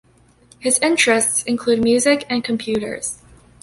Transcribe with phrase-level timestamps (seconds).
[0.57, 3.19] His interests include music and computers.